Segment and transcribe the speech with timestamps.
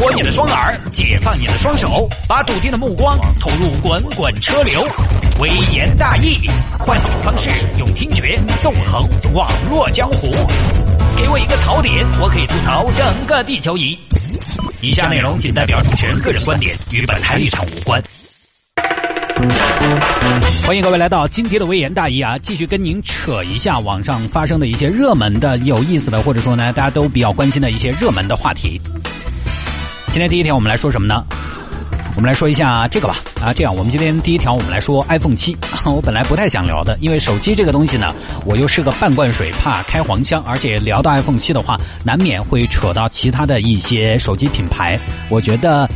[0.00, 4.82] 活你的双耳，解放你的双手，把笃定的目光投入滚滚车流。
[5.40, 6.38] 微言大义，
[6.78, 10.30] 换种方式用听觉纵横网络江湖。
[11.18, 13.98] 给我一个槽点，我可以吐槽整个地球仪。
[14.80, 18.02] 以下内容仅代表主持人个人观点，与本台立场无关。
[20.66, 28.80] 欢迎各位来到今天的微言大义啊，继续跟您扯一下网上发生的一些热门的、有意思的，或者说呢大家都比较关心的一些热门的话题。
[30.12, 31.24] 今天第一条我们来说什么呢？
[32.16, 33.18] 我们来说一下这个吧。
[33.40, 35.56] 啊，这样我们今天第一条我们来说 iPhone 七。
[35.86, 38.12] 我本来不太想聊的，因为手机这个东西呢，
[38.44, 44.98] 我又是个半罐水，怕开黄腔，而且聊到 iPhone 七的话，难免会扯到其他的一些手机品牌。
[45.28, 45.88] 我觉得。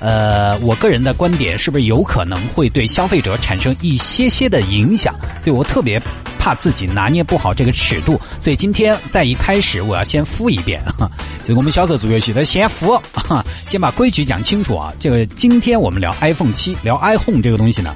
[0.00, 5.14] 呃，我个人的观点是不是有可能会对消费者产生一些些的影响？
[5.42, 6.00] 所以我特别
[6.38, 11.10] 怕自己拿捏不好这个尺度，所以今天在一开始我要先敷一遍哈，
[11.44, 14.92] 就我们销售做游戏的先敷，哈，先把规矩讲清楚啊。
[15.00, 17.92] 这个今天我们聊 iPhone 七，聊 iPhone 这个东西呢，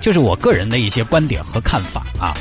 [0.00, 2.32] 就是我个人的一些观点和看法啊，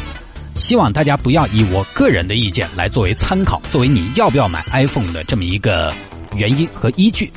[0.55, 5.93] 希望大家不要以我个人的意见来作为参考，作为你要不要买 iPhone 的这么一个
[6.38, 7.30] 原因和依据。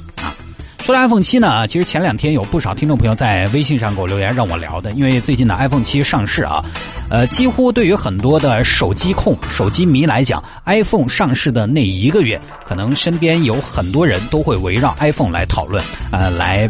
[0.83, 6.65] 说到 iPhone 七呢，其实前两天有不少听众朋友在微信上给我留言让我聊的，因为最近的 iPhone 七上市啊，
[7.11, 16.69] 呃，几乎对于很多的手机控、手机迷来讲，iPhone 上市的那一个月，可能身边有很多人都会围绕 iPhone 来讨论，呃，来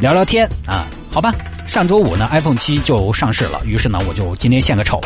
[0.00, 0.86] 聊聊天啊。
[1.10, 1.32] 好吧，
[1.66, 5.00] 上周五呢，iPhone 七就上市了，于是呢，我就今天献个丑。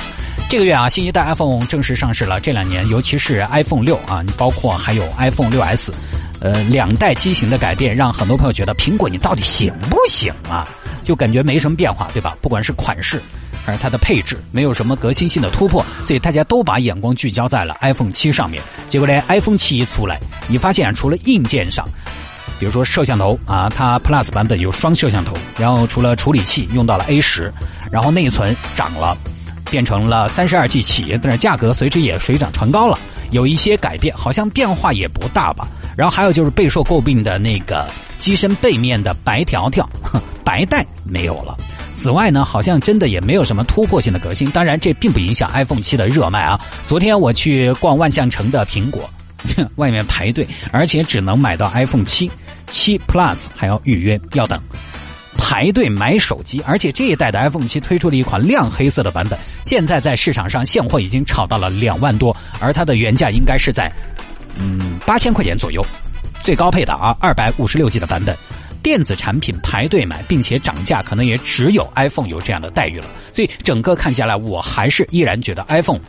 [0.49, 2.41] 这个月啊，新一代 iPhone 正式上市了。
[2.41, 5.93] 这两年，尤其是 iPhone 六啊，包括还有 iPhone 六 S。
[6.41, 10.67] 呃，两代机型的改变让很多朋友觉得苹果你到底行不行啊？
[11.05, 12.37] 就感觉没什么变化，对吧？
[12.41, 13.21] 不管是款式
[13.65, 18.63] 还是它的配置，没有什么革新性的突破，所以大家都把眼光聚焦在了 iPhone 七上面。
[18.89, 21.87] 结果呢，iPhone 七一出来，你发现除了硬件上，
[22.59, 27.53] 比如说摄像头啊，它 Plus 版本有双摄像头，然后除了处理器用到了 A 十，
[27.93, 29.17] 然后内存涨了，
[29.71, 32.99] 变成了三十二 G 起，但是价格随之也水涨船高了。
[33.31, 35.69] 有一些改变，好像变化也不大吧。
[35.97, 39.89] 然后还有就是备受诟病的那个机身背面的白条条，
[40.45, 41.57] 白带没有了。
[41.97, 44.51] 此外呢，好像真的也没有什么突破性的革新。
[44.53, 46.59] 当然，这并不影响 iPhone 七的热卖啊。
[46.87, 49.09] 昨天我去逛万象城的苹果，
[49.77, 52.31] 外面排队，而且只能买到 iPhone 七、
[52.69, 54.59] 七 Plus，还要预约，要等。
[55.37, 63.91] 排队买手机，而且这一代的 iPhone 七推出了一款亮黑色的版本，现在在市场上现货已经炒到了两万多，而它的原价应该是在，
[64.61, 65.85] 嗯八千块钱左右，
[66.43, 68.37] 最高配的啊二百五十六 G 的版本，
[68.83, 73.07] 电子产品排队买，并且涨价，可能也只有 iPhone 有这样的待遇了。
[73.33, 76.01] 所以整个看下来，我还是依然觉得 iPhone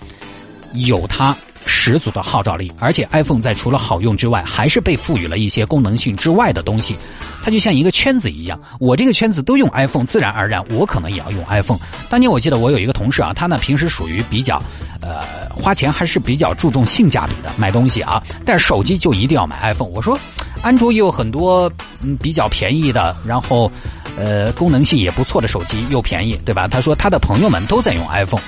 [0.73, 1.35] 有它。
[1.73, 6.97] 十足的号召力，而且 iPhone 在除了好用之外，还是被赋予了一些功能性之外的东西。
[7.41, 11.79] 它就像一个圈子一样，我这个圈子都用 iPhone，自然而然我可能也要用 iPhone。
[12.09, 14.61] 当年我记得我有一个同事啊，他呢平时属于比较，
[15.01, 15.21] 呃，
[15.55, 19.89] 花钱还是比较注重性价比的买东西啊，但是手机就一定要买 iPhone。
[19.89, 20.19] 我说，
[20.61, 21.71] 安卓也有很多
[22.03, 23.71] 嗯比较便宜的，然后
[24.17, 26.67] 呃功能性也不错的手机又便宜，对吧？
[26.67, 28.41] 他说他的朋友们都在用 iPhone。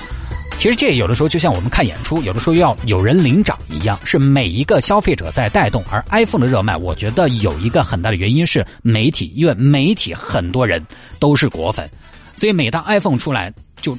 [0.58, 5.84] 其实这有的时候就像我们看演出，有的时候要有人领涨一样，是每一个消费者在带动。
[5.90, 10.82] 而 iPhone 的热卖，我觉得有一个很大的原因是媒体，因为媒体很多人
[11.18, 11.90] 都是果粉，
[12.34, 13.96] 所以每当 iPhone 出来就。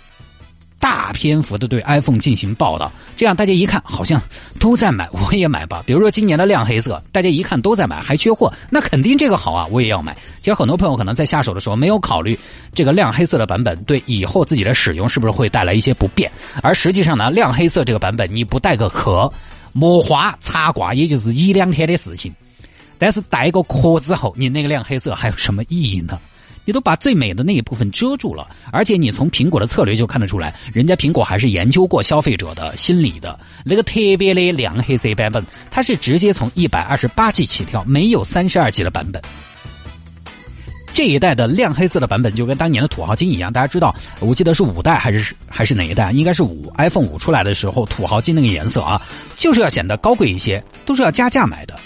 [0.79, 4.21] 大篇幅的对 iPhone 进行报道，这样大家一看好像
[4.59, 5.83] 都在买，我也买吧。
[5.85, 10.15] 比如说今年的亮黑色，大家一看都在买，还缺货，那肯定这个好啊，我也要买。
[10.41, 12.37] 其实很多朋友可能在下手的时候没有考虑
[12.73, 16.31] 这个亮黑色的版本对以后自己的使用是不是会带来一些不便，
[16.61, 19.31] 而实际上呢，亮黑色这个版本你不带个壳，
[19.73, 22.31] 磨花擦刮也就是一两天的事情，
[22.99, 26.19] 但是带个壳之后，你那个亮黑色还有什么意义呢？
[26.65, 33.39] 你都把最美的那一部分遮住了，而且你从苹果的策略就看得出来，人家苹果还是研究过消费者的心理的。
[33.63, 39.21] 那个特别的亮黑色版本，它是直接从一百二十八 G 起跳，没有三十二 G 的版本。
[40.93, 46.11] 这一代的亮黑色的版本就跟当年的土豪金一样，大家知道，我记得是五代还是还是哪一代？
[46.13, 49.01] 应该是五 iPhone 五出来的时候，土豪金那个颜色啊，
[49.35, 51.77] 就是要显得高贵一些，都是要加价买的。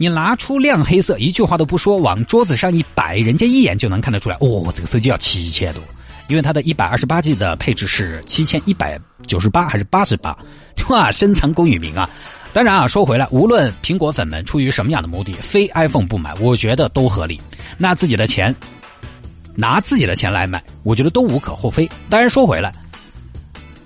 [0.00, 4.36] 你拿出亮黑色，一句话都不说，往桌子上一摆，人家一眼就能看得出来。
[4.36, 5.82] 哦，这个手机要七千多，
[6.28, 8.96] 因为它的一百二十八 G 的配置是七千一百
[9.26, 10.38] 九十八还是八十八？
[10.88, 12.08] 哇，深藏功与名啊！
[12.52, 17.40] 当然啊，说回来，无论苹果粉们出于什么样的目的，非 iPhone 不买，我觉得都合理。
[17.76, 18.54] 那自己的钱，
[19.56, 21.90] 拿自己的钱来买，我觉得都无可厚非。
[22.08, 22.72] 当然说回来，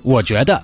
[0.03, 0.63] 我觉得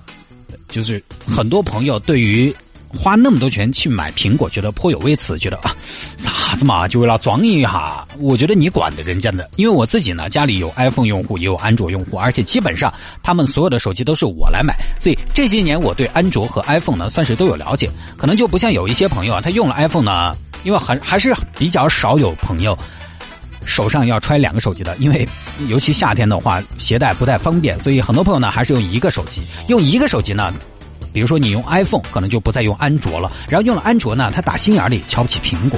[0.68, 2.54] 就是很多朋友对于。
[2.96, 5.74] 花那么多钱去买苹果，觉得颇有微词，觉得啊，
[6.16, 6.88] 啥子嘛？
[6.88, 8.06] 就为了装一下？
[8.18, 12.92] 我觉得你管的人家的，因为我自己呢，家里有 iPhone 用户，也有安卓用户，而且基本上
[13.22, 17.90] 他们所有的手机都是我来买，所以这些年我对安卓和 iPhone 呢算是都有了解。
[18.16, 22.76] 可能就不像有一些朋友啊，他用了 iPhone 呢，因为还还是比较少有朋友
[23.66, 25.28] 手上要揣两个手机的，因为
[25.68, 30.52] 尤其夏天的话携带不太方便，所以很多朋友呢还是用一个手机，用一个手机呢。
[31.18, 33.28] 比如说你用 iPhone，可能就不再用安卓了。
[33.48, 35.76] 然后用了安卓呢，他打心眼里瞧不起苹果。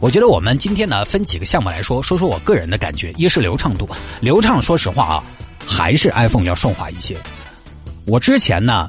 [0.00, 3.12] 我觉得我们今天呢分几个项目来说，说说我个人的感觉。
[3.18, 3.86] 一是流畅度，
[4.22, 5.24] 流畅说实话啊，
[5.66, 7.18] 还是 iPhone 要顺滑一些。
[8.06, 8.88] 我之前呢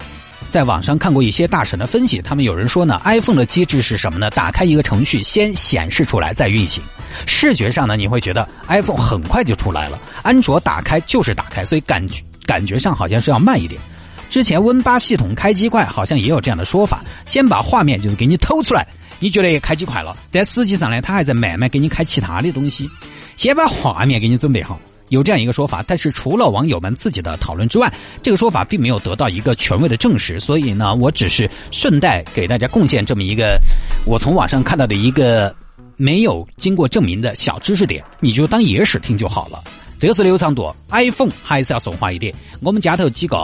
[0.50, 4.30] 在网上看过一些大神的分析，他们有人说呢，iPhone 的机制是什么呢？
[4.30, 6.82] 打开一个程序先显示出来再运行，
[7.28, 13.82] 视觉上呢你会觉得 iPhone 很快就出来了，安卓打开就是打开，所以感觉感觉上好像是要慢一点。
[14.30, 17.04] 之前 Win 八系统开机快，好像也有这样的说法。
[17.26, 18.88] 先把画面就是给你偷出来，
[19.20, 22.90] 你觉得开机快了，但实际上呢，它还在慢慢给你开其他的东西。
[23.36, 25.84] 先把画面给你准备好，有这样一个说法。
[25.88, 27.92] 但是除了网友们自己的讨论之外，
[28.22, 30.40] 这个说法并没有得到一个权威的证实。
[30.40, 33.60] 所以呢，我只是顺带给大家贡献这么一个
[34.06, 35.56] 我从网上看到的一个
[35.96, 39.64] 没有经过证明的小知识点，你就当野史听就好了。
[40.00, 42.34] 这个是流畅度，iPhone 还是要顺滑一点。
[42.62, 43.38] 我们家头几个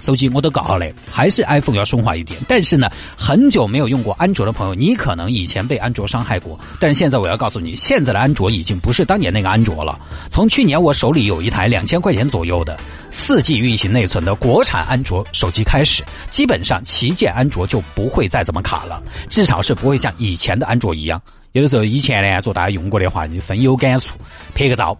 [0.00, 2.38] 手机我都搞好了，还是 iPhone 要顺滑一点。
[2.46, 2.88] 但是呢，
[3.18, 9.98] 很久没有用过安卓的朋友，你可能以前被安卓伤害过，但是现在我要告诉你，现在的安卓已经不是当年那个安卓了。
[10.30, 12.78] 从去年我手里有一台两千块钱左右的
[13.10, 21.20] 四 G 运行内存的国产安卓手机开始，基本上旗舰安卓就不会再怎么卡了，至少是不会像以前的安卓一样。
[21.50, 24.14] 有的时候以前呢，做大家用过的话，你深有感触，
[24.54, 24.96] 拍个照，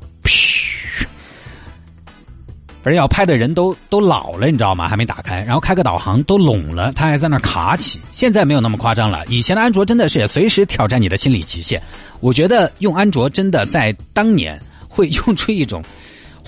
[2.87, 4.89] 而要拍的人都都老了，你知道吗？
[4.89, 8.01] 还没打开，然后开个导航都拢了，他还在那卡起。
[8.13, 9.27] 现在没有那么夸张了。
[9.27, 11.83] 以前的安卓真的是随时挑战你的心理极限。
[12.21, 14.57] 我觉得用安卓真的在当年
[14.89, 15.83] 会用出一种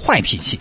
[0.01, 0.57] 坏脾气。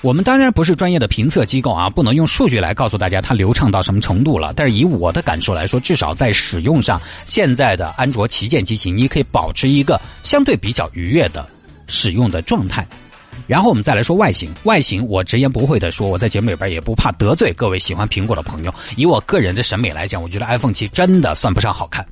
[0.00, 4.52] 我们当然不是专业的评测机构啊，不能用数据来告诉大家它流畅到什么程度了。
[4.56, 11.48] 但是以我的感受来说，至少在使用上，现在的安卓旗舰机型，你可以保持一个相对比较愉悦的
[11.86, 12.84] 使用的状态。
[13.46, 18.74] 然后我们再来说外形，外形我直言不讳的说，我在节目里边也不怕得罪各位喜欢苹果的朋友。
[18.96, 22.06] 以我个人的审美来讲，我觉得 iPhone 七真的算不上好看。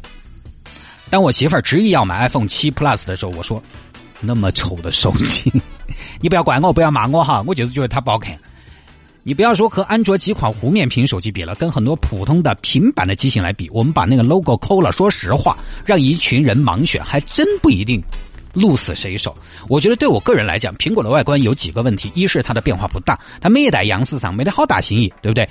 [1.09, 3.63] 当我媳妇儿执意要买 iPhone 七 Plus 的时候，我说
[4.21, 5.53] ：“那么丑的手机，
[6.21, 8.39] 你不要怪我，不要骂我哈，我就是觉得它不好看。
[9.23, 14.91] 你不要说和安卓几款弧面屏手机比了，跟很多普通的平板的机型来比，我们把那个 logo 抠了。
[14.91, 18.03] 说实话，让一群人盲选，还真不一定。”
[18.53, 19.35] 鹿死谁手？
[19.69, 25.49] 我觉得对我个人来讲，苹果的外观有几个问题：一是它的变化不大，它每一代样式上没得好大新意，对不对？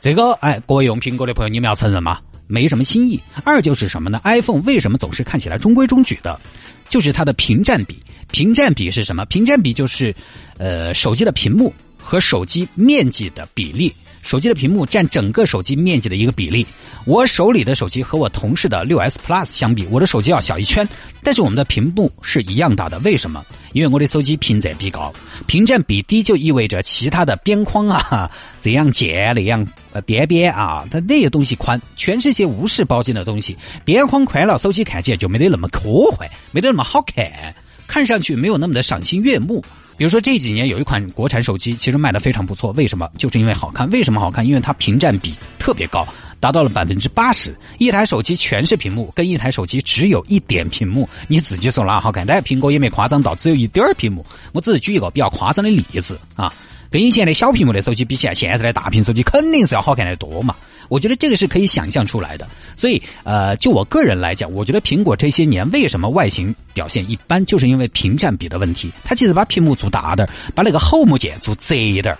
[0.00, 2.20] 这个哎，各位用苹果的朋友，你们要承认吗？
[2.46, 3.20] 没什么新意。
[3.42, 6.40] 二就是什么呢？iPhone 为什么总是看起来中规中矩的？
[6.88, 8.00] 就是它的屏占比。
[8.30, 9.24] 屏占比是什么？
[9.24, 10.14] 屏占比就是，
[10.58, 11.74] 呃，手机的屏幕
[12.06, 13.92] 和手机面积的比例。
[14.22, 16.66] 手机的屏幕占整个手机面积的一个比例。
[17.04, 20.88] 我手里的手机和我同事的六 S Plus 相比，我的手机要小一圈，
[21.22, 22.98] 但是我们的屏幕是一样大的。
[23.00, 23.44] 为什么？
[23.72, 25.14] 因为我的手机屏占比高，
[25.46, 28.28] 屏占比低就意味着其他的边框啊，
[28.60, 33.56] 这样键那样呃边边啊，它那些东西宽，全是些无事包进的东西。
[33.84, 37.54] 边框宽了，手机看起来就没得那么科幻，没得那么好看，
[37.86, 39.64] 看上去没有那么的赏心悦目。
[39.96, 42.70] 比如说这几年有一款国产手机，其实卖的非常不错。
[42.72, 43.08] 为什么？
[43.16, 43.88] 就是因为好看。
[43.90, 44.46] 为什么好看？
[44.46, 46.06] 因为它屏占比特别高，
[46.38, 47.56] 达到了百分之八十。
[47.78, 52.26] 一台手机全是屏幕，跟一台手机只有一点屏幕，你自己说哪好看？
[52.26, 54.24] 但苹果也没夸张到只有一点屏幕。
[54.52, 56.52] 我只是举一个比较夸张的例子啊。
[56.88, 60.54] 跟以前的小屏幕的手机比起来，现在的大屏手机肯定是要好看的多嘛。
[60.88, 62.48] 我觉得这个是可以想象出来的。
[62.76, 68.92] 所以，呃，就我个人来讲，我觉得苹果这些年为什么外形表现一般，就是因为屏占比的问题。
[69.04, 72.16] 它其实把屏幕做大点把那个 Home 键做窄一点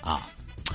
[0.00, 0.26] 啊，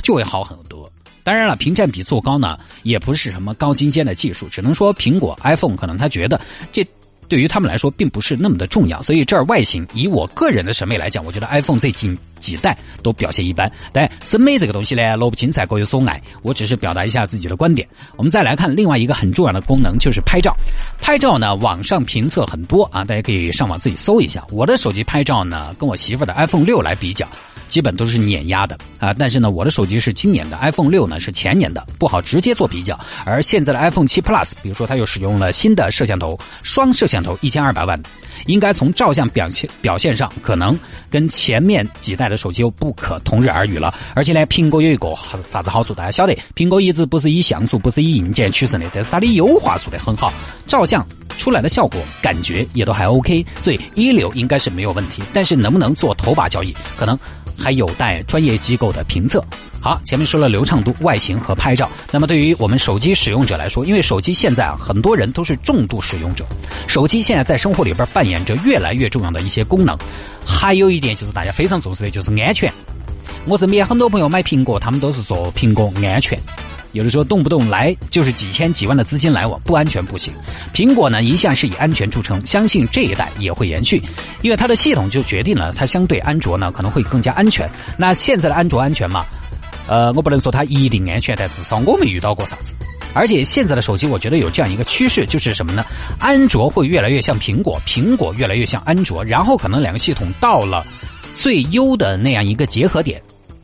[0.02, 0.92] 就会好很多。
[1.24, 6.40] 当然了，屏占比做高呢，也不是什么高精尖的技术，只能说苹果 iPhone 可能他觉得
[6.72, 6.86] 这。
[7.34, 13.72] 对于他们来说，并不是那么的重要，所以这儿外形，以我个人的审美来讲，我觉得 iPhone 最近几代都表现一般。
[13.92, 17.88] 但审美这个东西呢，萝卜青菜各有所爱，我只是表达一下自己的观点。
[18.18, 20.56] 我们再来看另外一个很重要的功能，就是拍照。
[21.02, 24.46] 拍照呢，网上评测很多啊，大家可以上网自己搜一下。
[24.52, 27.28] 我的手机拍照呢，跟我媳妇的 iPhone 六来比较。
[27.68, 33.00] 基本都是碾压的啊，但是呢，我的手机是今年的 iPhone 六呢是前年的，不好直接做比较。
[33.26, 38.02] 而现在的 iPhone 七 Plus，比如说它又使用了新的摄像头，双摄像头一千二百万，
[38.46, 40.78] 应该从照相表现表现上，可能
[41.10, 43.94] 跟前面几代的手机又不可同日而语了。
[44.14, 50.32] 而且呢，苹果有一个啥子好处，大家晓得，苹果一直不是以像素，不是以硬件取胜的，但是它的优化做得很好，
[50.68, 51.06] 照相
[51.38, 55.24] 出来的效果感觉也都还 OK，所以一流应该是没有问题。
[55.34, 57.18] 但是能不能做头把交易，可能。
[57.58, 59.44] 还有待专业机构的评测。
[59.82, 61.90] 好，前面说了流畅度、外形和拍照。
[62.10, 66.46] 那么对于我们手机使用者来说，因为手机现在啊，很多人都是重度使用者，
[66.88, 69.98] 手机现在在生活里边扮演着越来越重要的一些功能。
[70.46, 72.72] 还有一点就是大家非常重视的就是安全。
[73.46, 76.40] 我身边很多朋友买苹果，他们都是说苹果安全。
[76.94, 80.34] 有的时候动不动来就是几千几万的资金来往，不安全不行。
[80.74, 84.02] 苹果呢一向是以安全著称，相信这一代也会延续，
[84.42, 87.70] 因为它的系统就决定了它相对安卓呢可能会更加安全。
[87.98, 89.26] 那现在的安卓安全嘛？
[89.88, 92.74] 呃，我不能说它一定安全，但至少我没遇到过啥子。
[93.16, 95.86] 而且现在的手机，我觉得有这样一个趋势，就是什么呢？
[96.20, 100.86] 安卓会越来越像苹果，苹果越来越像安卓，然后可能两个系统到了
[101.36, 103.22] 最优的那样一个结合点，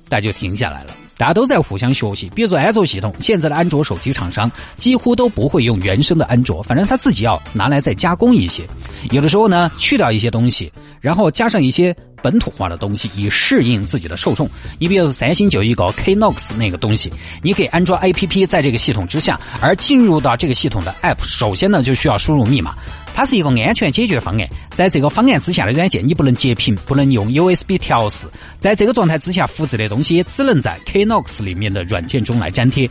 [0.07, 0.95] 大家就停下来了。
[1.19, 8.65] 大家都在互相学习，比如说安卓系统，现在的安卓手机厂商几乎都不会用原生的安卓，反正他自己要拿来再加工一些，
[9.11, 10.71] 有的时候呢去掉一些东西，
[11.01, 11.93] 然后加上一些。
[12.21, 14.45] 本土化的东西以适应自己的受众。
[14.77, 17.09] 你比如说三星就一个 Knox 那个东西，
[17.41, 22.75] 你可以安装 APP 在这个系统之下，而进入到这个系统的 App，首先呢就需要输入密码。
[23.15, 24.45] 它是一个安全解决方案，
[24.79, 28.27] 在这个方案之下的软件你不能截屏，不能用 USB 调试。
[28.62, 32.89] 在这个状态之下复制的东西也只能在 Knox 里面的软件中来粘贴。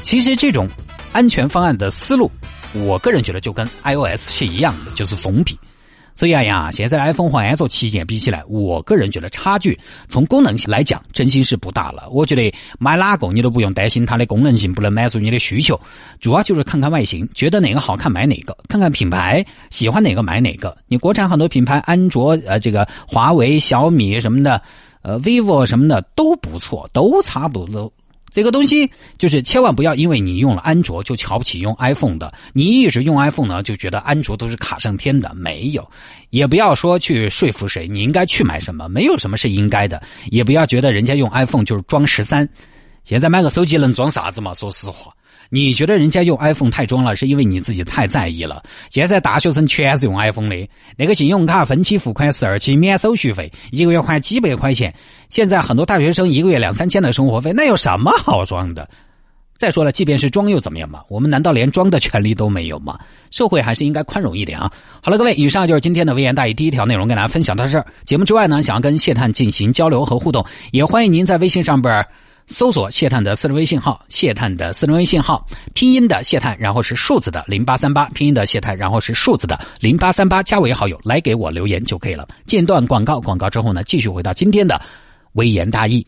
[0.00, 0.66] 其实这种
[1.12, 2.30] 安全方案的思路，
[2.72, 5.58] 我个人觉得就跟 iOS 是一样的，就是封闭。
[6.20, 12.06] 所以啊呀，现在 iPhone 和安卓旗舰比起来，我个人觉得差距从功能性来讲，真心是不大了。
[12.10, 15.80] 我觉得买哪个你都不用担心它的功能性不能满足你的需求，
[16.20, 20.76] 主要就是看看外形，觉得哪个好看买哪个，看看品牌喜欢哪个买哪个。
[20.88, 24.60] 你国产很多品牌，安卓呃这个华为、小米什么的，
[25.00, 27.90] 呃 vivo 什么的都不错，都差不多。
[28.30, 35.88] 这个东西就是千万不要因为你用了安卓就瞧不起用 iPhone 的，你一直用 iPhone 呢就觉得安卓都是卡上天的，没有，
[36.30, 42.48] 也不要说去说服谁，你应该去买什么，没有什么是应该的，也不要觉得人家用 iPhone 就是装十三，
[43.02, 44.54] 现在买个手机能装啥子嘛？
[44.54, 45.12] 说实话。
[45.50, 48.62] 你觉得人家用 iPhone 太装了，是因为你自己太在意了。
[48.88, 54.94] 现在大学生全是用 iPhone 的，那个信用卡分期付款十二期免手续费，一个月还几百块钱。
[55.28, 58.88] 现在很多大学生一个月两三千的生活费，那有什么好装的？
[59.56, 61.02] 再说了，即便是装又怎么样嘛？
[61.10, 62.98] 我们难道连装的权利都没有吗？
[63.30, 64.72] 社会还是应该宽容一点啊！
[65.02, 67.84] 好了，各位，以上就是今天的微言大义第一条内容，跟大家分享到这儿。
[68.06, 72.06] 节目之外呢，想要跟谢探进行交流和互动，也欢迎您在微信上边。
[72.50, 82.26] 搜索谢探的私人微信号，谢探的私人微信号，拼音的谢探，然后是数字的零八三八，拼音的谢探，然后是数字的零八三八，加为好友来给我留言就可以了。
[82.46, 84.82] 间断广告，广告之后呢，继续回到今天的
[85.34, 86.04] 微言大义。